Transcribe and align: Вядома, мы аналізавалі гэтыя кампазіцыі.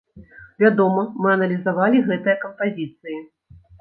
Вядома, 0.63 1.03
мы 1.21 1.27
аналізавалі 1.37 2.03
гэтыя 2.09 2.35
кампазіцыі. 2.47 3.17